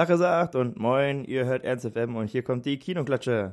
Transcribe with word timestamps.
Tag 0.00 0.08
gesagt 0.08 0.54
und 0.56 0.78
moin, 0.78 1.26
ihr 1.26 1.44
hört 1.44 1.62
Ernst 1.62 1.86
FM 1.86 2.16
und 2.16 2.30
hier 2.30 2.42
kommt 2.42 2.64
die 2.64 2.78
Kinoklatsche. 2.78 3.52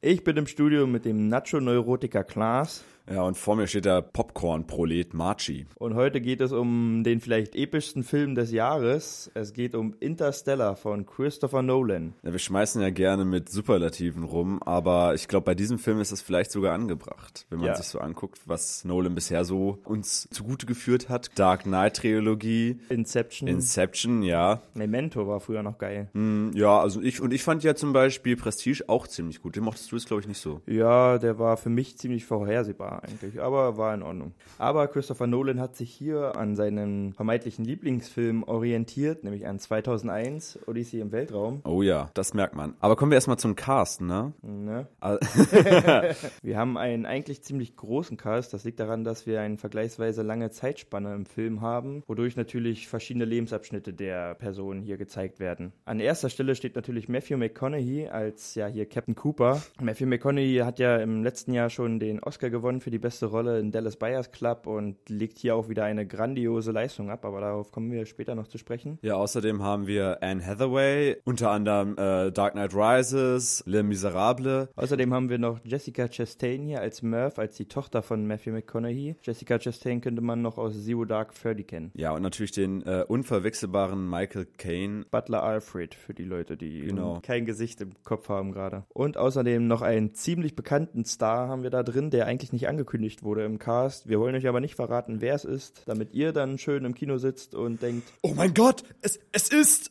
Ich 0.00 0.22
bin 0.22 0.36
im 0.36 0.46
Studio 0.46 0.86
mit 0.86 1.04
dem 1.04 1.26
Nacho-Neurotiker 1.26 2.22
Klaas. 2.22 2.84
Ja, 3.08 3.22
und 3.22 3.36
vor 3.36 3.56
mir 3.56 3.66
steht 3.66 3.84
der 3.84 4.02
Popcorn-Prolet 4.02 5.14
Marchi. 5.14 5.66
Und 5.76 5.94
heute 5.94 6.20
geht 6.20 6.40
es 6.40 6.52
um 6.52 7.02
den 7.04 7.20
vielleicht 7.20 7.54
epischsten 7.56 8.02
Film 8.04 8.34
des 8.34 8.52
Jahres. 8.52 9.30
Es 9.34 9.52
geht 9.52 9.74
um 9.74 9.94
Interstellar 10.00 10.76
von 10.76 11.06
Christopher 11.06 11.62
Nolan. 11.62 12.14
Ja, 12.22 12.32
wir 12.32 12.38
schmeißen 12.38 12.80
ja 12.82 12.90
gerne 12.90 13.24
mit 13.24 13.48
Superlativen 13.48 14.22
rum, 14.24 14.62
aber 14.62 15.14
ich 15.14 15.26
glaube, 15.28 15.44
bei 15.44 15.54
diesem 15.54 15.78
Film 15.78 16.00
ist 16.00 16.12
es 16.12 16.22
vielleicht 16.22 16.50
sogar 16.52 16.72
angebracht, 16.74 17.46
wenn 17.50 17.58
man 17.58 17.68
Ja. 17.68 17.74
sich 17.76 17.86
so 17.86 17.98
anguckt, 17.98 18.40
was 18.46 18.84
Nolan 18.84 19.14
bisher 19.14 19.44
so 19.44 19.78
uns 19.84 20.28
zugute 20.30 20.66
geführt 20.66 21.08
hat. 21.08 21.30
Dark 21.36 21.64
Knight-Trilogie, 21.64 22.78
Inception. 22.88 23.48
Inception, 23.48 24.22
ja. 24.22 24.60
Memento 24.74 25.26
war 25.26 25.40
früher 25.40 25.62
noch 25.62 25.78
geil. 25.78 26.08
Hm, 26.14 26.52
Ja, 26.54 26.80
also 26.80 27.00
ich, 27.00 27.20
und 27.20 27.32
ich 27.32 27.42
fand 27.42 27.62
ja 27.64 27.74
zum 27.74 27.92
Beispiel 27.92 28.36
Prestige 28.36 28.84
auch 28.88 29.06
ziemlich 29.06 29.40
gut. 29.42 29.56
Den 29.56 29.64
mochtest 29.64 29.90
du 29.92 29.96
es, 29.96 30.04
glaube 30.06 30.22
ich, 30.22 30.28
nicht 30.28 30.40
so. 30.40 30.60
Ja, 30.66 31.18
der 31.18 31.38
war 31.38 31.56
für 31.56 31.70
mich 31.70 31.96
ziemlich 31.98 32.24
vorhersehbar 32.24 32.89
eigentlich, 32.98 33.40
aber 33.40 33.76
war 33.76 33.94
in 33.94 34.02
Ordnung. 34.02 34.32
Aber 34.58 34.86
Christopher 34.88 35.26
Nolan 35.26 35.60
hat 35.60 35.76
sich 35.76 35.92
hier 35.92 36.36
an 36.36 36.56
seinen 36.56 37.12
vermeintlichen 37.12 37.64
Lieblingsfilm 37.64 38.42
orientiert, 38.42 39.24
nämlich 39.24 39.46
an 39.46 39.58
2001, 39.58 40.58
Odyssey 40.66 41.00
im 41.00 41.12
Weltraum. 41.12 41.60
Oh 41.64 41.82
ja, 41.82 42.10
das 42.14 42.34
merkt 42.34 42.54
man. 42.54 42.74
Aber 42.80 42.96
kommen 42.96 43.10
wir 43.10 43.16
erstmal 43.16 43.38
zum 43.38 43.56
Cast, 43.56 44.00
ne? 44.00 44.32
Ne? 44.70 44.86
Al- 45.00 45.18
Wir 46.42 46.56
haben 46.56 46.78
einen 46.78 47.06
eigentlich 47.06 47.42
ziemlich 47.42 47.74
großen 47.76 48.16
Cast. 48.16 48.54
Das 48.54 48.64
liegt 48.64 48.78
daran, 48.78 49.02
dass 49.02 49.26
wir 49.26 49.40
eine 49.40 49.56
vergleichsweise 49.58 50.22
lange 50.22 50.50
Zeitspanne 50.50 51.12
im 51.14 51.26
Film 51.26 51.60
haben, 51.60 52.02
wodurch 52.06 52.36
natürlich 52.36 52.86
verschiedene 52.86 53.24
Lebensabschnitte 53.24 53.92
der 53.92 54.34
Person 54.36 54.80
hier 54.80 54.96
gezeigt 54.96 55.40
werden. 55.40 55.72
An 55.84 55.98
erster 55.98 56.28
Stelle 56.30 56.54
steht 56.54 56.76
natürlich 56.76 57.08
Matthew 57.08 57.36
McConaughey 57.36 58.08
als 58.08 58.54
ja 58.54 58.66
hier 58.68 58.86
Captain 58.86 59.16
Cooper. 59.16 59.60
Matthew 59.80 60.06
McConaughey 60.06 60.58
hat 60.58 60.78
ja 60.78 60.98
im 60.98 61.24
letzten 61.24 61.52
Jahr 61.52 61.68
schon 61.68 61.98
den 61.98 62.22
Oscar 62.22 62.50
gewonnen 62.50 62.80
für 62.80 62.90
die 62.90 62.98
beste 62.98 63.26
Rolle 63.26 63.58
in 63.58 63.72
Dallas 63.72 63.96
Buyers 63.96 64.30
Club 64.30 64.68
und 64.68 64.96
legt 65.08 65.38
hier 65.38 65.56
auch 65.56 65.68
wieder 65.68 65.84
eine 65.84 66.06
grandiose 66.06 66.70
Leistung 66.70 67.10
ab, 67.10 67.24
aber 67.24 67.40
darauf 67.40 67.72
kommen 67.72 67.90
wir 67.90 68.06
später 68.06 68.36
noch 68.36 68.46
zu 68.46 68.58
sprechen. 68.58 68.98
Ja, 69.02 69.14
außerdem 69.14 69.62
haben 69.62 69.86
wir 69.88 70.18
Anne 70.22 70.44
Hathaway, 70.46 71.16
unter 71.24 71.50
anderem 71.50 71.96
äh, 71.98 72.30
Dark 72.30 72.52
Knight 72.52 72.74
Rises, 72.74 73.64
Le 73.66 73.82
Miserable. 73.82 74.59
Außerdem 74.76 75.12
haben 75.14 75.28
wir 75.30 75.38
noch 75.38 75.60
Jessica 75.64 76.08
Chastain 76.08 76.62
hier 76.66 76.80
als 76.80 77.02
Murph, 77.02 77.38
als 77.38 77.56
die 77.56 77.66
Tochter 77.66 78.02
von 78.02 78.26
Matthew 78.26 78.52
McConaughey. 78.52 79.16
Jessica 79.22 79.58
Chastain 79.58 80.00
könnte 80.00 80.22
man 80.22 80.42
noch 80.42 80.58
aus 80.58 80.84
Zero 80.84 81.04
Dark 81.04 81.34
Thirty 81.34 81.62
kennen. 81.64 81.90
Ja, 81.94 82.12
und 82.12 82.22
natürlich 82.22 82.52
den 82.52 82.82
äh, 82.86 83.04
unverwechselbaren 83.06 84.08
Michael 84.08 84.46
Caine. 84.58 85.04
Butler 85.10 85.42
Alfred 85.42 85.94
für 85.94 86.14
die 86.14 86.24
Leute, 86.24 86.56
die 86.56 86.80
Genau. 86.82 87.20
kein 87.22 87.46
Gesicht 87.46 87.80
im 87.80 87.90
Kopf 88.04 88.28
haben 88.28 88.52
gerade. 88.52 88.84
Und 88.92 89.16
außerdem 89.16 89.66
noch 89.66 89.82
einen 89.82 90.14
ziemlich 90.14 90.54
bekannten 90.54 91.04
Star 91.04 91.48
haben 91.48 91.62
wir 91.62 91.70
da 91.70 91.82
drin, 91.82 92.10
der 92.10 92.26
eigentlich 92.26 92.52
nicht 92.52 92.68
angekündigt 92.68 93.22
wurde 93.22 93.44
im 93.44 93.58
Cast. 93.58 94.08
Wir 94.08 94.20
wollen 94.20 94.34
euch 94.34 94.46
aber 94.46 94.60
nicht 94.60 94.74
verraten, 94.74 95.20
wer 95.20 95.34
es 95.34 95.44
ist, 95.44 95.82
damit 95.86 96.12
ihr 96.14 96.32
dann 96.32 96.58
schön 96.58 96.84
im 96.84 96.94
Kino 96.94 97.18
sitzt 97.18 97.54
und 97.54 97.82
denkt, 97.82 98.12
Oh 98.22 98.32
mein 98.34 98.54
Gott, 98.54 98.84
es, 99.02 99.20
es 99.32 99.48
ist! 99.50 99.90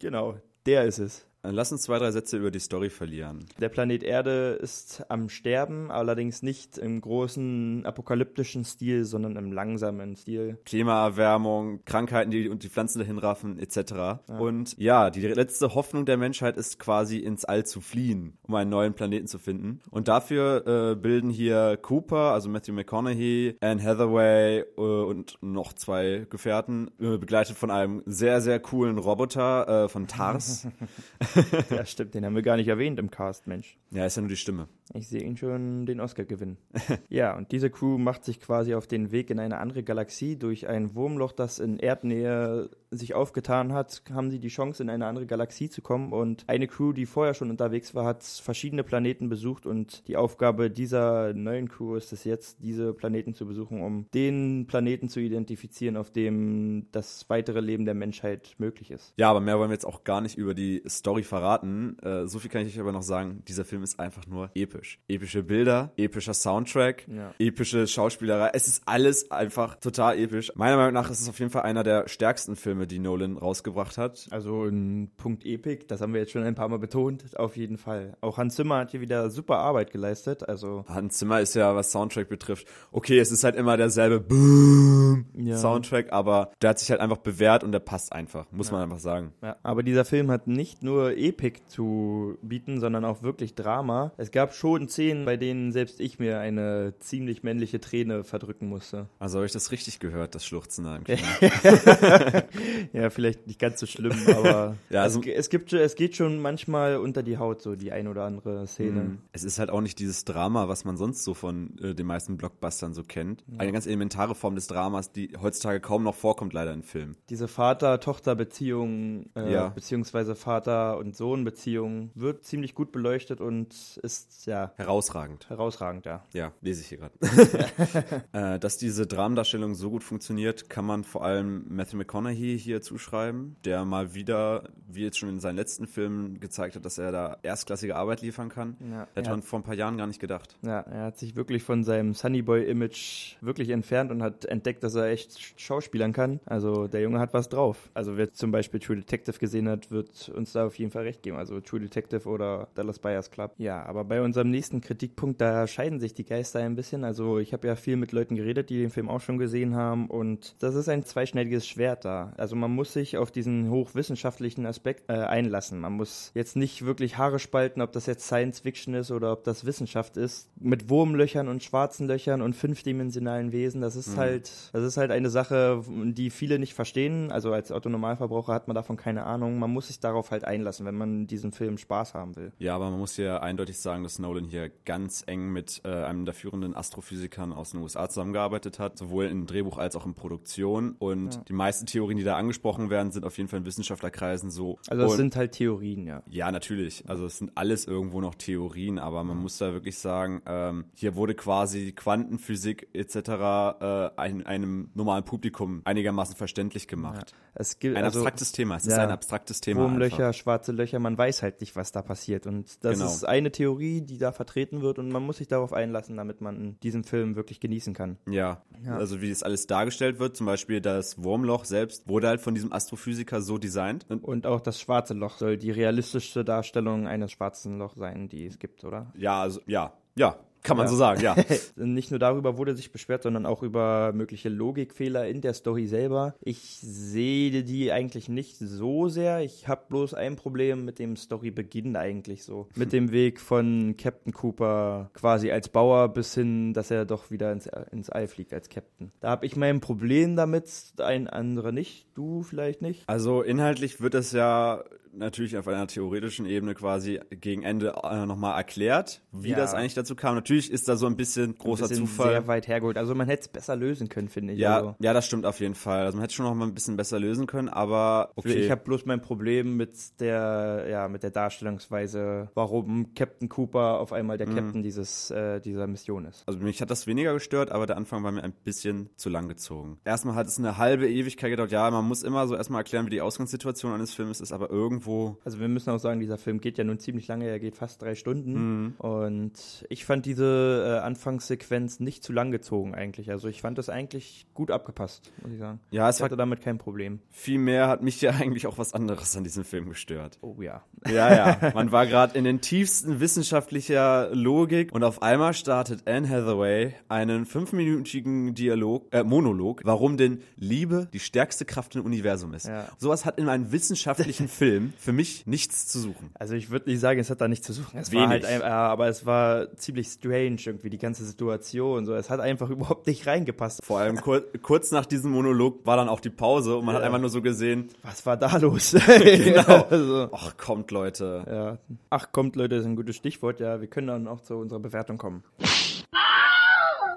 genau, 0.00 0.36
der 0.66 0.84
ist 0.84 0.98
es. 0.98 1.26
Äh, 1.44 1.50
Lass 1.50 1.70
uns 1.70 1.82
zwei, 1.82 1.98
drei 1.98 2.10
Sätze 2.10 2.36
über 2.36 2.50
die 2.50 2.58
Story 2.58 2.90
verlieren. 2.90 3.46
Der 3.60 3.68
Planet 3.68 4.02
Erde 4.02 4.58
ist 4.60 5.04
am 5.08 5.28
Sterben, 5.28 5.90
allerdings 5.90 6.42
nicht 6.42 6.78
im 6.78 7.00
großen 7.00 7.84
apokalyptischen 7.86 8.64
Stil, 8.64 9.04
sondern 9.04 9.36
im 9.36 9.52
langsamen 9.52 10.16
Stil. 10.16 10.58
Klimaerwärmung, 10.64 11.84
Krankheiten, 11.84 12.30
die 12.30 12.48
und 12.48 12.62
die 12.62 12.68
Pflanzen 12.68 12.98
dahin 12.98 13.18
raffen, 13.18 13.58
etc. 13.58 14.20
Und 14.38 14.76
ja, 14.78 15.10
die 15.10 15.20
letzte 15.20 15.74
Hoffnung 15.74 16.06
der 16.06 16.16
Menschheit 16.16 16.56
ist 16.56 16.78
quasi 16.78 17.18
ins 17.18 17.44
All 17.44 17.64
zu 17.64 17.80
fliehen, 17.80 18.38
um 18.42 18.54
einen 18.54 18.70
neuen 18.70 18.94
Planeten 18.94 19.26
zu 19.26 19.38
finden. 19.38 19.80
Und 19.90 20.08
dafür 20.08 20.66
äh, 20.66 20.96
bilden 20.96 21.30
hier 21.30 21.76
Cooper, 21.80 22.32
also 22.32 22.48
Matthew 22.48 22.72
McConaughey, 22.72 23.56
Anne 23.60 23.82
Hathaway 23.82 24.60
äh, 24.60 24.80
und 24.80 25.38
noch 25.40 25.72
zwei 25.72 26.26
Gefährten, 26.30 26.90
äh, 27.00 27.18
begleitet 27.18 27.56
von 27.56 27.70
einem 27.70 28.02
sehr, 28.06 28.40
sehr 28.40 28.60
coolen 28.60 28.98
Roboter 28.98 29.84
äh, 29.84 29.88
von 29.88 30.06
Tars. 30.06 30.66
Ja, 31.70 31.84
stimmt, 31.84 32.14
den 32.14 32.24
haben 32.24 32.34
wir 32.34 32.42
gar 32.42 32.56
nicht 32.56 32.68
erwähnt 32.68 32.98
im 32.98 33.10
Cast, 33.10 33.46
Mensch. 33.46 33.78
ja, 33.90 34.06
ist 34.06 34.16
ja 34.16 34.22
nur 34.22 34.28
die 34.28 34.36
Stimme. 34.36 34.68
Ich 34.92 35.08
sehe 35.08 35.22
ihn 35.22 35.36
schon 35.36 35.86
den 35.86 36.00
Oscar 36.00 36.24
gewinnen. 36.24 36.58
ja, 37.08 37.36
und 37.36 37.52
diese 37.52 37.70
Crew 37.70 37.96
macht 37.96 38.24
sich 38.24 38.40
quasi 38.40 38.74
auf 38.74 38.86
den 38.86 39.12
Weg 39.12 39.30
in 39.30 39.38
eine 39.38 39.58
andere 39.58 39.82
Galaxie. 39.82 40.36
Durch 40.36 40.68
ein 40.68 40.94
Wurmloch, 40.94 41.32
das 41.32 41.58
in 41.58 41.78
Erdnähe 41.78 42.68
sich 42.90 43.14
aufgetan 43.14 43.72
hat, 43.72 44.02
haben 44.12 44.30
sie 44.30 44.38
die 44.38 44.48
Chance, 44.48 44.82
in 44.82 44.90
eine 44.90 45.06
andere 45.06 45.26
Galaxie 45.26 45.68
zu 45.68 45.82
kommen. 45.82 46.12
Und 46.12 46.44
eine 46.46 46.68
Crew, 46.68 46.92
die 46.92 47.06
vorher 47.06 47.34
schon 47.34 47.50
unterwegs 47.50 47.94
war, 47.94 48.04
hat 48.04 48.22
verschiedene 48.22 48.84
Planeten 48.84 49.28
besucht. 49.28 49.66
Und 49.66 50.06
die 50.06 50.16
Aufgabe 50.16 50.70
dieser 50.70 51.32
neuen 51.32 51.68
Crew 51.68 51.96
ist 51.96 52.12
es 52.12 52.24
jetzt, 52.24 52.62
diese 52.62 52.92
Planeten 52.92 53.34
zu 53.34 53.46
besuchen, 53.46 53.82
um 53.82 54.06
den 54.12 54.66
Planeten 54.66 55.08
zu 55.08 55.18
identifizieren, 55.20 55.96
auf 55.96 56.10
dem 56.10 56.86
das 56.92 57.28
weitere 57.28 57.60
Leben 57.60 57.84
der 57.84 57.94
Menschheit 57.94 58.54
möglich 58.58 58.90
ist. 58.90 59.14
Ja, 59.16 59.30
aber 59.30 59.40
mehr 59.40 59.58
wollen 59.58 59.70
wir 59.70 59.74
jetzt 59.74 59.86
auch 59.86 60.04
gar 60.04 60.20
nicht 60.20 60.36
über 60.36 60.54
die 60.54 60.82
Story 60.86 61.22
verraten. 61.22 61.98
Äh, 62.00 62.26
so 62.26 62.38
viel 62.38 62.50
kann 62.50 62.66
ich 62.66 62.74
euch 62.74 62.80
aber 62.80 62.92
noch 62.92 63.02
sagen. 63.02 63.42
Dieser 63.48 63.64
Film 63.64 63.82
ist 63.82 63.98
einfach 63.98 64.26
nur 64.26 64.50
episch. 64.54 64.73
Epische 65.08 65.42
Bilder, 65.42 65.92
epischer 65.96 66.34
Soundtrack, 66.34 67.06
Ja. 67.08 67.32
epische 67.38 67.86
Schauspielerei. 67.86 68.50
Es 68.54 68.66
ist 68.68 68.82
alles 68.86 69.30
einfach 69.30 69.76
total 69.76 70.18
episch. 70.18 70.52
Meiner 70.56 70.76
Meinung 70.76 70.94
nach 70.94 71.10
ist 71.10 71.20
es 71.20 71.28
auf 71.28 71.38
jeden 71.38 71.50
Fall 71.50 71.62
einer 71.62 71.82
der 71.82 72.08
stärksten 72.08 72.56
Filme, 72.56 72.86
die 72.86 72.98
Nolan 72.98 73.36
rausgebracht 73.36 73.98
hat. 73.98 74.26
Also 74.30 74.64
ein 74.64 75.10
Punkt 75.16 75.44
Epic, 75.44 75.84
das 75.88 76.00
haben 76.00 76.12
wir 76.12 76.20
jetzt 76.20 76.32
schon 76.32 76.42
ein 76.42 76.54
paar 76.54 76.68
Mal 76.68 76.78
betont, 76.78 77.38
auf 77.38 77.56
jeden 77.56 77.78
Fall. 77.78 78.16
Auch 78.20 78.38
Hans 78.38 78.56
Zimmer 78.56 78.78
hat 78.78 78.90
hier 78.90 79.00
wieder 79.00 79.30
super 79.30 79.58
Arbeit 79.58 79.90
geleistet, 79.92 80.48
also 80.48 80.84
Hans 80.88 81.18
Zimmer 81.18 81.40
ist 81.40 81.54
ja, 81.54 81.74
was 81.74 81.92
Soundtrack 81.92 82.28
betrifft, 82.28 82.66
okay, 82.92 83.18
es 83.18 83.30
ist 83.32 83.44
halt 83.44 83.56
immer 83.56 83.76
derselbe 83.76 84.20
Boom 84.20 85.26
Ja. 85.36 85.56
Soundtrack, 85.56 86.12
aber 86.12 86.50
der 86.62 86.70
hat 86.70 86.78
sich 86.78 86.90
halt 86.90 87.00
einfach 87.00 87.18
bewährt 87.18 87.62
und 87.64 87.72
der 87.72 87.80
passt 87.80 88.12
einfach, 88.12 88.50
muss 88.52 88.70
man 88.72 88.82
einfach 88.82 88.98
sagen. 88.98 89.32
ja. 89.42 89.56
Aber 89.62 89.82
dieser 89.82 90.04
Film 90.04 90.30
hat 90.30 90.46
nicht 90.46 90.82
nur 90.82 91.16
Epic 91.16 91.60
zu 91.68 92.36
bieten, 92.42 92.80
sondern 92.80 93.04
auch 93.04 93.22
wirklich 93.22 93.54
Drama. 93.54 94.12
Es 94.16 94.30
gab 94.30 94.52
schon 94.54 94.63
Szenen, 94.88 95.24
bei 95.24 95.36
denen 95.36 95.72
selbst 95.72 96.00
ich 96.00 96.18
mir 96.18 96.38
eine 96.40 96.94
ziemlich 96.98 97.42
männliche 97.42 97.80
Träne 97.80 98.24
verdrücken 98.24 98.68
musste. 98.68 99.08
Also 99.18 99.38
habe 99.38 99.46
ich 99.46 99.52
das 99.52 99.70
richtig 99.72 99.98
gehört, 100.00 100.34
das 100.34 100.44
Schluchzen 100.46 100.84
da 100.84 100.96
im 100.96 101.04
Kino. 101.04 101.18
Ja, 102.92 103.10
vielleicht 103.10 103.46
nicht 103.46 103.58
ganz 103.58 103.80
so 103.80 103.86
schlimm, 103.86 104.16
aber 104.28 104.76
Ja, 104.90 105.02
also- 105.02 105.20
es, 105.22 105.26
es 105.26 105.48
gibt 105.50 105.72
es 105.72 105.94
geht 105.96 106.16
schon 106.16 106.40
manchmal 106.40 106.96
unter 106.96 107.22
die 107.22 107.38
Haut 107.38 107.62
so 107.62 107.74
die 107.76 107.92
ein 107.92 108.08
oder 108.08 108.24
andere 108.24 108.66
Szene. 108.66 109.18
Es 109.32 109.44
ist 109.44 109.58
halt 109.58 109.70
auch 109.70 109.80
nicht 109.80 109.98
dieses 109.98 110.24
Drama, 110.24 110.68
was 110.68 110.84
man 110.84 110.96
sonst 110.96 111.24
so 111.24 111.34
von 111.34 111.76
äh, 111.82 111.94
den 111.94 112.06
meisten 112.06 112.36
Blockbustern 112.36 112.94
so 112.94 113.02
kennt. 113.02 113.44
Eine 113.58 113.72
ganz 113.72 113.86
elementare 113.86 114.34
Form 114.34 114.54
des 114.54 114.66
Dramas, 114.66 115.12
die 115.12 115.30
heutzutage 115.40 115.80
kaum 115.80 116.02
noch 116.04 116.14
vorkommt, 116.14 116.52
leider 116.52 116.72
in 116.72 116.82
Filmen. 116.82 117.16
Diese 117.30 117.48
Vater-Tochter-Beziehung, 117.48 119.26
äh, 119.36 119.52
Ja. 119.52 119.68
beziehungsweise 119.68 120.34
Vater- 120.34 120.98
und 120.98 121.16
Sohn-Beziehung 121.16 122.10
wird 122.14 122.44
ziemlich 122.44 122.74
gut 122.74 122.92
beleuchtet 122.92 123.40
und 123.40 123.98
ist 124.02 124.46
ja 124.46 124.53
Herausragend. 124.76 125.48
herausragend, 125.48 126.06
ja. 126.06 126.24
Ja, 126.32 126.52
lese 126.60 126.80
ich 126.82 126.88
hier 126.88 126.98
gerade. 126.98 127.14
äh, 128.32 128.58
dass 128.58 128.78
diese 128.78 129.06
Dramendarstellung 129.06 129.74
so 129.74 129.90
gut 129.90 130.02
funktioniert, 130.04 130.68
kann 130.68 130.84
man 130.84 131.04
vor 131.04 131.24
allem 131.24 131.64
Matthew 131.68 131.98
McConaughey 131.98 132.58
hier 132.58 132.82
zuschreiben, 132.82 133.56
der 133.64 133.84
mal 133.84 134.14
wieder, 134.14 134.68
wie 134.88 135.02
jetzt 135.02 135.18
schon 135.18 135.28
in 135.28 135.40
seinen 135.40 135.56
letzten 135.56 135.86
Filmen 135.86 136.40
gezeigt 136.40 136.76
hat, 136.76 136.84
dass 136.84 136.98
er 136.98 137.12
da 137.12 137.38
erstklassige 137.42 137.96
Arbeit 137.96 138.22
liefern 138.22 138.48
kann. 138.48 138.76
Ja, 138.90 139.06
Hätte 139.14 139.30
ja. 139.30 139.36
man 139.36 139.42
vor 139.42 139.58
ein 139.58 139.62
paar 139.62 139.74
Jahren 139.74 139.96
gar 139.96 140.06
nicht 140.06 140.20
gedacht. 140.20 140.56
Ja, 140.62 140.80
er 140.80 141.04
hat 141.04 141.18
sich 141.18 141.36
wirklich 141.36 141.62
von 141.62 141.84
seinem 141.84 142.14
Sunnyboy-Image 142.14 143.36
wirklich 143.40 143.70
entfernt 143.70 144.10
und 144.10 144.22
hat 144.22 144.44
entdeckt, 144.44 144.82
dass 144.82 144.94
er 144.94 145.06
echt 145.06 145.60
schauspielern 145.60 146.12
kann. 146.12 146.40
Also 146.46 146.86
der 146.86 147.00
Junge 147.02 147.18
hat 147.18 147.34
was 147.34 147.48
drauf. 147.48 147.90
Also 147.94 148.16
wer 148.16 148.32
zum 148.32 148.50
Beispiel 148.50 148.80
True 148.80 148.96
Detective 148.96 149.38
gesehen 149.38 149.68
hat, 149.68 149.90
wird 149.90 150.28
uns 150.28 150.52
da 150.52 150.66
auf 150.66 150.78
jeden 150.78 150.90
Fall 150.90 151.02
recht 151.02 151.22
geben. 151.22 151.36
Also 151.36 151.60
True 151.60 151.80
Detective 151.80 152.28
oder 152.28 152.68
Dallas 152.74 152.98
Buyers 152.98 153.30
Club. 153.30 153.54
Ja, 153.58 153.84
aber 153.84 154.04
bei 154.04 154.22
unserem 154.22 154.43
nächsten 154.50 154.80
Kritikpunkt, 154.80 155.40
da 155.40 155.66
scheiden 155.66 156.00
sich 156.00 156.14
die 156.14 156.24
Geister 156.24 156.60
ein 156.60 156.76
bisschen. 156.76 157.04
Also 157.04 157.38
ich 157.38 157.52
habe 157.52 157.66
ja 157.66 157.76
viel 157.76 157.96
mit 157.96 158.12
Leuten 158.12 158.36
geredet, 158.36 158.70
die 158.70 158.80
den 158.80 158.90
Film 158.90 159.08
auch 159.08 159.20
schon 159.20 159.38
gesehen 159.38 159.74
haben 159.74 160.08
und 160.08 160.56
das 160.60 160.74
ist 160.74 160.88
ein 160.88 161.04
zweischneidiges 161.04 161.66
Schwert 161.66 162.04
da. 162.04 162.32
Also 162.36 162.56
man 162.56 162.70
muss 162.70 162.92
sich 162.92 163.16
auf 163.18 163.30
diesen 163.30 163.70
hochwissenschaftlichen 163.70 164.66
Aspekt 164.66 165.08
äh, 165.08 165.14
einlassen. 165.14 165.80
Man 165.80 165.92
muss 165.94 166.30
jetzt 166.34 166.56
nicht 166.56 166.84
wirklich 166.84 167.18
Haare 167.18 167.38
spalten, 167.38 167.80
ob 167.82 167.92
das 167.92 168.06
jetzt 168.06 168.26
Science 168.26 168.60
Fiction 168.60 168.94
ist 168.94 169.10
oder 169.10 169.32
ob 169.32 169.44
das 169.44 169.64
Wissenschaft 169.64 170.16
ist. 170.16 170.48
Mit 170.58 170.88
Wurmlöchern 170.88 171.48
und 171.48 171.62
schwarzen 171.62 172.06
Löchern 172.06 172.42
und 172.42 172.54
fünfdimensionalen 172.54 173.52
Wesen, 173.52 173.80
das 173.80 173.96
ist 173.96 174.16
halt, 174.16 174.50
das 174.72 174.84
ist 174.84 174.96
halt 174.96 175.10
eine 175.10 175.30
Sache, 175.30 175.82
die 175.88 176.30
viele 176.30 176.58
nicht 176.58 176.74
verstehen. 176.74 177.30
Also 177.30 177.52
als 177.52 177.72
Autonormalverbraucher 177.72 178.52
hat 178.52 178.68
man 178.68 178.74
davon 178.74 178.96
keine 178.96 179.24
Ahnung. 179.24 179.58
Man 179.58 179.70
muss 179.70 179.88
sich 179.88 180.00
darauf 180.00 180.30
halt 180.30 180.44
einlassen, 180.44 180.86
wenn 180.86 180.96
man 180.96 181.26
diesen 181.26 181.52
Film 181.52 181.78
Spaß 181.78 182.14
haben 182.14 182.36
will. 182.36 182.52
Ja, 182.58 182.74
aber 182.74 182.90
man 182.90 182.98
muss 182.98 183.16
ja 183.16 183.40
eindeutig 183.40 183.78
sagen, 183.78 184.02
dass 184.02 184.18
Nolan 184.34 184.48
hier 184.48 184.70
ganz 184.84 185.24
eng 185.26 185.52
mit 185.52 185.80
äh, 185.84 185.88
einem 185.88 186.24
der 186.24 186.34
führenden 186.34 186.74
Astrophysikern 186.74 187.52
aus 187.52 187.70
den 187.70 187.80
USA 187.80 188.08
zusammengearbeitet 188.08 188.78
hat, 188.78 188.98
sowohl 188.98 189.26
im 189.26 189.46
Drehbuch 189.46 189.78
als 189.78 189.96
auch 189.96 190.06
in 190.06 190.14
Produktion. 190.14 190.96
Und 190.98 191.48
die 191.48 191.52
meisten 191.52 191.86
Theorien, 191.86 192.18
die 192.18 192.24
da 192.24 192.36
angesprochen 192.36 192.90
werden, 192.90 193.12
sind 193.12 193.24
auf 193.24 193.36
jeden 193.38 193.48
Fall 193.48 193.60
in 193.60 193.66
Wissenschaftlerkreisen 193.66 194.50
so. 194.50 194.78
Also 194.88 195.04
es 195.04 195.16
sind 195.16 195.36
halt 195.36 195.52
Theorien, 195.52 196.06
ja. 196.06 196.22
ja, 196.28 196.50
natürlich. 196.50 197.04
Also 197.08 197.26
es 197.26 197.38
sind 197.38 197.52
alles 197.54 197.86
irgendwo 197.86 198.20
noch 198.20 198.34
Theorien, 198.34 198.98
aber 198.98 199.24
man 199.24 199.38
muss 199.38 199.58
da 199.58 199.72
wirklich 199.72 199.98
sagen, 199.98 200.42
ähm, 200.46 200.86
hier 200.94 201.14
wurde 201.16 201.34
quasi 201.34 201.92
Quantenphysik 201.92 202.88
etc. 202.92 203.16
Äh, 203.16 204.10
ein, 204.16 204.46
einem 204.46 204.90
normalen 204.94 205.24
Publikum 205.24 205.82
einigermaßen 205.84 206.36
verständlich 206.36 206.88
gemacht. 206.88 207.34
Es 207.54 207.78
gibt 207.78 207.96
Ein 207.96 208.04
also, 208.04 208.18
abstraktes 208.18 208.52
Thema. 208.52 208.76
Es 208.76 208.86
ist 208.86 208.96
ja, 208.96 209.04
ein 209.04 209.10
abstraktes 209.10 209.60
Thema. 209.60 209.82
Wurmlöcher, 209.82 210.32
schwarze 210.32 210.72
Löcher, 210.72 210.98
man 210.98 211.16
weiß 211.16 211.42
halt 211.42 211.60
nicht, 211.60 211.76
was 211.76 211.92
da 211.92 212.02
passiert. 212.02 212.46
Und 212.46 212.84
das 212.84 212.98
Genau. 212.98 213.06
ist 213.06 213.24
eine 213.24 213.52
Theorie, 213.52 214.00
die 214.00 214.18
da 214.24 214.32
vertreten 214.32 214.82
wird 214.82 214.98
und 214.98 215.10
man 215.10 215.22
muss 215.22 215.36
sich 215.36 215.48
darauf 215.48 215.72
einlassen, 215.72 216.16
damit 216.16 216.40
man 216.40 216.78
diesen 216.82 217.04
Film 217.04 217.36
wirklich 217.36 217.60
genießen 217.60 217.94
kann. 217.94 218.18
Ja. 218.28 218.62
Ja. 218.84 218.96
also 218.96 219.20
wie 219.22 219.28
das 219.30 219.42
alles 219.42 219.66
dargestellt 219.66 220.18
wird, 220.18 220.36
zum 220.36 220.46
Beispiel 220.46 220.80
das 220.80 221.22
Wurmloch 221.22 221.64
selbst 221.64 222.08
wurde 222.08 222.28
halt 222.28 222.40
von 222.40 222.54
diesem 222.54 222.72
Astrophysiker 222.72 223.40
so 223.40 223.58
designt. 223.58 224.06
Und 224.08 224.24
Und 224.24 224.46
auch 224.46 224.60
das 224.60 224.80
schwarze 224.80 225.14
Loch 225.14 225.38
soll 225.38 225.56
die 225.56 225.70
realistischste 225.70 226.44
Darstellung 226.44 227.06
eines 227.06 227.32
schwarzen 227.32 227.78
Lochs 227.78 227.94
sein, 227.96 228.28
die 228.28 228.46
es 228.46 228.58
gibt, 228.58 228.84
oder? 228.84 229.12
ja, 229.16 229.40
also 229.40 229.60
ja, 229.66 229.92
ja, 230.16 230.36
kann 230.64 230.76
man 230.76 230.86
Ja. 230.86 230.90
so 230.90 230.96
sagen, 230.96 231.20
ja. 231.20 231.36
Nicht 231.76 232.10
nur 232.10 232.18
darüber 232.18 232.58
wurde 232.58 232.74
sich 232.74 232.90
beschwert, 232.90 233.22
sondern 233.22 233.46
auch 233.46 233.62
über 233.62 234.12
mögliche 234.12 234.48
Logikfehler 234.48 235.28
in 235.28 235.40
der 235.40 235.54
Story 235.54 235.86
selber. 235.86 236.34
Ich 236.40 236.80
sehe 236.80 237.62
die 237.62 237.92
eigentlich 237.92 238.28
nicht 238.28 238.56
so 238.58 239.08
sehr. 239.08 239.40
Ich 239.42 239.68
habe 239.68 239.82
bloß 239.88 240.14
ein 240.14 240.34
Problem 240.36 240.84
mit 240.84 240.98
dem 240.98 241.14
Storybeginn 241.16 241.94
eigentlich 241.96 242.42
so. 242.42 242.66
Mit 242.76 242.92
dem 242.92 243.12
Weg 243.12 243.40
von 243.40 243.94
Captain 243.96 244.32
Cooper 244.32 245.10
quasi 245.14 245.50
als 245.52 245.68
Bauer 245.68 246.08
bis 246.08 246.34
hin, 246.34 246.72
dass 246.72 246.90
er 246.90 247.04
doch 247.04 247.30
wieder 247.30 247.52
ins, 247.52 247.68
ins 247.92 248.10
All 248.10 248.26
fliegt 248.26 248.52
als 248.52 248.68
Captain. 248.68 249.12
Da 249.20 249.28
habe 249.30 249.46
ich 249.46 249.56
mein 249.56 249.80
Problem 249.80 250.34
damit, 250.34 250.70
ein 250.98 251.28
anderer 251.28 251.70
nicht. 251.72 252.06
Du 252.14 252.42
vielleicht 252.42 252.80
nicht? 252.82 253.02
Also 253.06 253.42
inhaltlich 253.42 254.00
wird 254.00 254.14
es 254.14 254.32
ja 254.32 254.82
natürlich 255.16 255.56
auf 255.56 255.68
einer 255.68 255.86
theoretischen 255.86 256.46
Ebene 256.46 256.74
quasi 256.74 257.20
gegen 257.30 257.62
Ende 257.62 257.94
äh, 258.02 258.26
nochmal 258.26 258.56
erklärt, 258.56 259.22
wie 259.32 259.50
Ja. 259.50 259.56
das 259.56 259.74
eigentlich 259.74 259.94
dazu 259.94 260.14
kam. 260.14 260.34
Natürlich 260.34 260.70
ist 260.70 260.88
da 260.88 260.96
so 260.96 261.06
ein 261.06 261.16
bisschen 261.16 261.56
großer 261.56 261.84
Ein 261.84 261.88
bisschen 261.90 262.06
Zufall. 262.06 262.28
Sehr 262.30 262.46
weit 262.46 262.68
hergeholt. 262.68 262.96
Also 262.98 263.14
man 263.14 263.26
hätte 263.26 263.42
es 263.42 263.48
besser 263.48 263.76
lösen 263.76 264.08
können, 264.08 264.28
finde 264.28 264.52
ich. 264.54 264.58
ja, 264.58 264.76
Also. 264.76 264.96
ja, 265.00 265.12
das 265.12 265.26
stimmt 265.26 265.46
auf 265.46 265.60
jeden 265.60 265.74
Fall. 265.74 266.04
Also 266.04 266.16
man 266.16 266.22
hätte 266.22 266.34
schon 266.34 266.46
noch 266.46 266.54
mal 266.54 266.66
ein 266.66 266.74
bisschen 266.74 266.96
besser 266.96 267.18
lösen 267.20 267.46
können, 267.46 267.68
aber 267.68 268.30
okay. 268.36 268.54
Ich 268.54 268.70
habe 268.70 268.82
bloß 268.84 269.06
mein 269.06 269.20
Problem 269.20 269.76
mit 269.76 269.94
der, 270.20 270.86
ja, 270.90 271.08
mit 271.08 271.22
der 271.22 271.30
Darstellungsweise, 271.30 272.50
warum 272.54 273.14
Captain 273.14 273.48
Cooper 273.48 274.00
auf 274.00 274.12
einmal 274.12 274.36
Mhm. 274.36 274.38
der 274.38 274.46
Captain 274.48 274.82
dieses, 274.82 275.30
äh, 275.30 275.60
dieser 275.60 275.86
Mission 275.86 276.24
ist. 276.26 276.42
also 276.46 276.58
mich 276.60 276.80
hat 276.80 276.90
das 276.90 277.06
weniger 277.06 277.32
gestört, 277.34 277.70
aber 277.70 277.86
der 277.86 277.96
Anfang 277.96 278.22
war 278.24 278.32
mir 278.32 278.42
ein 278.42 278.52
bisschen 278.52 279.10
zu 279.16 279.28
lang 279.28 279.48
gezogen. 279.48 279.98
Erstmal 280.04 280.34
hat 280.34 280.46
es 280.46 280.58
eine 280.58 280.78
halbe 280.78 281.08
Ewigkeit 281.08 281.50
gedauert. 281.50 281.70
Ja, 281.72 281.90
man 281.90 282.04
muss 282.06 282.22
immer 282.22 282.46
so 282.46 282.54
erstmal 282.56 282.80
erklären, 282.80 283.06
wie 283.06 283.10
die 283.10 283.20
Ausgangssituation 283.20 283.92
eines 283.92 284.14
Films 284.14 284.40
ist, 284.40 284.52
aber 284.52 284.70
irgendwo 285.04 285.38
Also 285.44 285.60
wir 285.60 285.68
müssen 285.68 285.90
auch 285.90 285.98
sagen, 285.98 286.20
dieser 286.20 286.38
Film 286.38 286.60
geht 286.60 286.78
ja 286.78 286.84
nun 286.84 286.98
ziemlich 286.98 287.28
lange, 287.28 287.46
er 287.46 287.60
geht 287.60 287.76
fast 287.76 288.02
drei 288.02 288.14
Stunden. 288.14 288.52
Mhm. 288.52 288.94
Und 288.98 289.86
ich 289.88 290.04
fand 290.04 290.26
diese 290.26 291.00
äh, 291.00 291.04
Anfangssequenz 291.04 292.00
nicht 292.00 292.22
zu 292.22 292.32
lang 292.32 292.50
gezogen 292.50 292.94
eigentlich. 292.94 293.30
Also 293.30 293.48
ich 293.48 293.60
fand 293.60 293.78
das 293.78 293.88
eigentlich 293.88 294.46
gut 294.54 294.70
abgepasst, 294.70 295.32
muss 295.42 295.52
ich 295.52 295.58
sagen. 295.58 295.80
Ja, 295.90 296.08
es 296.08 296.16
ich 296.16 296.22
hatte 296.22 296.36
damit 296.36 296.60
kein 296.60 296.78
Problem. 296.78 297.20
viel 297.30 297.58
mehr 297.58 297.88
hat 297.88 298.02
mich 298.02 298.20
ja 298.20 298.30
eigentlich 298.40 298.66
auch 298.66 298.78
was 298.78 298.94
anderes 298.94 299.36
an 299.36 299.44
diesem 299.44 299.64
Film 299.64 299.88
gestört. 299.88 300.38
Oh 300.40 300.56
ja. 300.60 300.82
Ja, 301.06 301.34
ja. 301.34 301.72
Man 301.74 301.92
war 301.92 302.06
gerade 302.06 302.36
in 302.36 302.44
den 302.44 302.60
tiefsten 302.60 303.20
wissenschaftlicher 303.20 304.30
Logik 304.34 304.92
und 304.92 305.04
auf 305.04 305.22
einmal 305.22 305.54
startet 305.54 306.06
Anne 306.06 306.28
Hathaway 306.28 306.94
einen 307.08 307.46
fünfminütigen 307.46 308.54
Dialog, 308.54 309.06
äh, 309.12 309.22
Monolog, 309.22 309.82
warum 309.84 310.16
denn 310.16 310.40
Liebe 310.56 311.08
die 311.12 311.20
stärkste 311.20 311.64
Kraft 311.64 311.96
im 311.96 312.04
Universum 312.04 312.54
ist. 312.54 312.66
Ja. 312.66 312.88
Sowas 312.98 313.24
hat 313.24 313.38
in 313.38 313.48
einem 313.48 313.72
wissenschaftlichen 313.72 314.48
Film 314.48 314.93
für 314.98 315.12
mich 315.12 315.46
nichts 315.46 315.86
zu 315.88 315.98
suchen. 315.98 316.30
Also 316.34 316.54
ich 316.54 316.70
würde 316.70 316.90
nicht 316.90 317.00
sagen, 317.00 317.20
es 317.20 317.30
hat 317.30 317.40
da 317.40 317.48
nichts 317.48 317.66
zu 317.66 317.72
suchen. 317.72 317.98
Es 317.98 318.10
Wenig. 318.10 318.22
war 318.24 318.28
halt 318.30 318.44
ein, 318.44 318.62
aber 318.62 319.08
es 319.08 319.26
war 319.26 319.74
ziemlich 319.76 320.08
strange 320.08 320.56
irgendwie 320.64 320.90
die 320.90 320.98
ganze 320.98 321.24
Situation. 321.24 322.04
So, 322.06 322.14
es 322.14 322.30
hat 322.30 322.40
einfach 322.40 322.70
überhaupt 322.70 323.06
nicht 323.06 323.26
reingepasst. 323.26 323.84
Vor 323.84 323.98
allem 323.98 324.20
kur 324.20 324.42
kurz 324.62 324.90
nach 324.90 325.06
diesem 325.06 325.30
Monolog 325.32 325.84
war 325.86 325.96
dann 325.96 326.08
auch 326.08 326.20
die 326.20 326.30
Pause 326.30 326.76
und 326.76 326.84
man 326.84 326.94
hat 326.94 327.02
Ja. 327.02 327.06
einfach 327.06 327.20
nur 327.20 327.30
so 327.30 327.42
gesehen, 327.42 327.88
Was 328.02 328.24
war 328.26 328.36
da 328.36 328.56
los? 328.56 328.94
Genau. 329.44 329.82
also, 329.90 330.28
ach 330.32 330.56
kommt 330.56 330.90
Leute. 330.90 331.44
ja. 331.48 331.78
Ach, 332.10 332.30
kommt, 332.32 332.56
Leute, 332.56 332.76
ist 332.76 332.84
ein 332.84 332.96
gutes 332.96 333.16
Stichwort. 333.16 333.60
Ja, 333.60 333.80
wir 333.80 333.88
können 333.88 334.06
dann 334.06 334.28
auch 334.28 334.40
zu 334.40 334.54
unserer 334.56 334.80
Bewertung 334.80 335.18
kommen. 335.18 335.42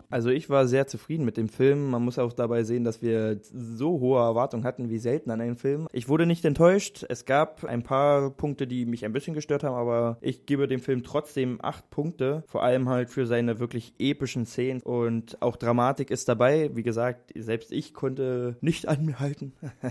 Also 0.10 0.30
ich 0.30 0.50
war 0.50 0.68
sehr 0.68 0.88
zufrieden 0.88 1.26
mit 1.26 1.38
dem 1.38 1.50
Film. 1.50 1.90
Man 1.90 2.04
muss 2.04 2.20
auch 2.20 2.34
dabei 2.34 2.64
sehen, 2.64 2.84
dass 2.84 3.02
wir 3.02 3.40
so 3.42 4.00
hohe 4.00 4.20
Erwartungen 4.20 4.64
hatten 4.64 4.90
wie 4.90 5.00
selten 5.00 5.32
an 5.32 5.42
einen 5.42 5.58
Film. 5.58 5.88
Ich 5.92 6.08
wurde 6.08 6.26
nicht 6.26 6.46
enttäuscht. 6.46 7.06
Es 7.10 7.26
gab 7.26 7.66
ein 7.66 7.84
paar 7.84 8.32
Punkte, 8.32 8.68
die 8.68 8.86
mich 8.86 9.04
ein 9.06 9.14
bisschen 9.14 9.34
gestört 9.34 9.64
haben, 9.64 9.76
aber 9.76 10.18
ich 10.22 10.46
gebe 10.46 10.68
dem 10.68 10.80
Film 10.80 11.04
trotzdem 11.04 11.60
acht 11.62 11.90
Punkte. 11.90 12.44
Vor 12.48 12.64
allem 12.64 12.88
halt 12.88 13.10
für 13.10 13.26
seine 13.26 13.60
wirklich 13.60 13.94
epischen 14.00 14.46
Szenen 14.46 14.82
und 14.82 15.42
auch 15.42 15.58
Dramatik 15.58 16.10
ist 16.10 16.30
dabei. 16.30 16.72
Wie 16.74 16.84
gesagt, 16.84 17.34
selbst 17.36 17.72
ich 17.72 17.94
konnte 17.94 18.58
nicht 18.62 18.88
an 18.88 19.06
mir 19.06 19.20
halten. 19.20 19.54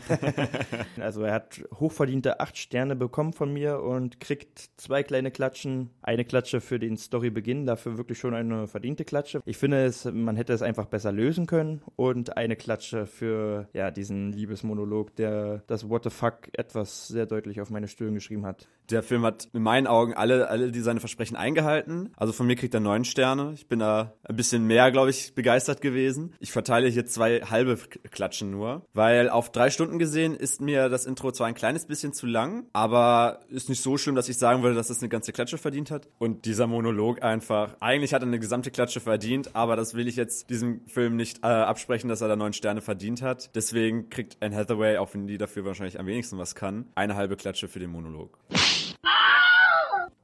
Also 1.00 1.22
er 1.22 1.34
hat 1.34 1.62
hochverdiente 1.78 2.40
acht 2.40 2.56
Sterne 2.56 2.96
bekommen 2.96 3.32
von 3.32 3.52
mir 3.52 3.80
und 3.82 4.18
kriegt 4.20 4.70
zwei 4.76 5.02
kleine 5.02 5.30
Klatschen. 5.30 5.90
Eine 6.02 6.24
Klatsche 6.24 6.60
für 6.60 6.78
den 6.78 6.96
Storybeginn, 6.96 7.66
dafür 7.66 7.98
wirklich 7.98 8.18
schon 8.18 8.34
eine 8.34 8.66
verdiente 8.66 9.04
Klatsche. 9.04 9.40
Ich 9.44 9.56
finde 9.56 9.84
es, 9.84 10.05
man 10.12 10.36
hätte 10.36 10.52
es 10.52 10.62
einfach 10.62 10.86
besser 10.86 11.12
lösen 11.12 11.46
können 11.46 11.82
und 11.96 12.36
eine 12.36 12.56
Klatsche 12.56 13.06
für 13.06 13.68
ja 13.72 13.90
diesen 13.90 14.32
Liebesmonolog, 14.32 15.14
der 15.16 15.62
das 15.66 15.88
What 15.88 16.04
the 16.04 16.10
fuck 16.10 16.48
etwas 16.52 17.08
sehr 17.08 17.26
deutlich 17.26 17.60
auf 17.60 17.70
meine 17.70 17.88
Stirn 17.88 18.14
geschrieben 18.14 18.46
hat. 18.46 18.68
Der 18.90 19.02
Film 19.02 19.24
hat 19.24 19.48
in 19.52 19.62
meinen 19.62 19.86
Augen 19.86 20.14
alle, 20.14 20.48
alle 20.48 20.70
die 20.70 20.80
seine 20.80 21.00
Versprechen 21.00 21.36
eingehalten. 21.36 22.12
Also 22.16 22.32
von 22.32 22.46
mir 22.46 22.54
kriegt 22.54 22.72
er 22.72 22.80
neun 22.80 23.04
Sterne. 23.04 23.52
Ich 23.54 23.66
bin 23.66 23.80
da 23.80 24.14
ein 24.22 24.36
bisschen 24.36 24.64
mehr, 24.64 24.92
glaube 24.92 25.10
ich, 25.10 25.34
begeistert 25.34 25.80
gewesen. 25.80 26.32
Ich 26.38 26.52
verteile 26.52 26.88
hier 26.88 27.04
zwei 27.06 27.40
halbe 27.40 27.76
Klatschen 28.10 28.50
nur, 28.52 28.86
weil 28.92 29.28
auf 29.28 29.50
drei 29.50 29.70
Stunden 29.70 29.98
gesehen 29.98 30.36
ist 30.36 30.60
mir 30.60 30.88
das 30.88 31.04
Intro 31.04 31.32
zwar 31.32 31.48
ein 31.48 31.54
kleines 31.54 31.86
bisschen 31.86 32.12
zu 32.12 32.26
lang, 32.26 32.66
aber 32.72 33.40
ist 33.48 33.68
nicht 33.68 33.82
so 33.82 33.96
schlimm, 33.96 34.14
dass 34.14 34.28
ich 34.28 34.38
sagen 34.38 34.62
würde, 34.62 34.76
dass 34.76 34.90
es 34.90 35.00
eine 35.00 35.08
ganze 35.08 35.32
Klatsche 35.32 35.58
verdient 35.58 35.90
hat. 35.90 36.08
Und 36.18 36.44
dieser 36.44 36.68
Monolog 36.68 37.22
einfach, 37.22 37.76
eigentlich 37.80 38.14
hat 38.14 38.22
er 38.22 38.28
eine 38.28 38.38
gesamte 38.38 38.70
Klatsche 38.70 39.00
verdient, 39.00 39.56
aber 39.56 39.74
das 39.74 39.94
will 39.96 40.08
ich 40.08 40.16
jetzt 40.16 40.50
diesem 40.50 40.81
Film 40.87 41.16
nicht 41.16 41.38
äh, 41.43 41.46
absprechen, 41.46 42.08
dass 42.08 42.20
er 42.20 42.28
da 42.28 42.37
neun 42.37 42.52
Sterne 42.52 42.81
verdient 42.81 43.22
hat. 43.22 43.54
Deswegen 43.54 44.10
kriegt 44.10 44.37
Anne 44.40 44.54
Hathaway, 44.56 44.98
auch 44.98 45.12
wenn 45.14 45.26
die 45.26 45.38
dafür 45.38 45.64
wahrscheinlich 45.64 45.98
am 45.98 46.06
wenigsten 46.06 46.38
was 46.38 46.54
kann, 46.54 46.87
eine 46.94 47.16
halbe 47.16 47.37
Klatsche 47.37 47.69
für 47.69 47.78
den 47.78 47.90
Monolog. 47.90 48.38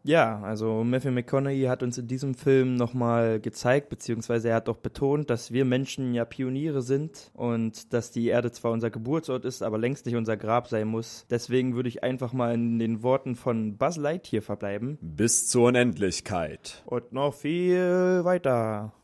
Ja, 0.05 0.41
also 0.43 0.83
Matthew 0.83 1.13
McConaughey 1.13 1.63
hat 1.67 1.85
uns 1.85 1.97
in 1.97 2.09
diesem 2.09 2.35
Film 2.35 2.75
nochmal 2.75 3.39
gezeigt, 3.39 3.89
beziehungsweise 3.89 4.49
er 4.49 4.57
hat 4.57 4.69
auch 4.69 4.79
betont, 4.79 5.31
dass 5.31 5.53
wir 5.53 5.65
Menschen 5.65 6.13
ja 6.13 6.25
Pioniere 6.25 6.83
sind 6.83 7.31
und 7.35 7.93
dass 7.93 8.11
die 8.11 8.27
Erde 8.27 8.51
zwar 8.51 8.73
unser 8.73 8.91
Geburtsort 8.91 9.45
ist, 9.45 9.63
aber 9.63 9.79
längst 9.79 10.07
nicht 10.07 10.17
unser 10.17 10.37
Grab 10.37 10.67
sein 10.67 10.89
muss. 10.89 11.25
Deswegen 11.31 11.77
würde 11.77 11.89
ich 11.89 12.03
einfach 12.03 12.33
mal 12.33 12.53
in 12.53 12.81
den 12.81 13.05
Worten 13.05 13.37
von 13.37 13.77
Buzz 13.77 13.97
Lightyear 13.97 14.43
verbleiben 14.43 14.99
Bis 15.01 15.47
zur 15.47 15.69
Unendlichkeit. 15.69 16.83
und 16.87 17.13
noch 17.13 17.35
viel 17.35 18.25
weiter. 18.25 18.93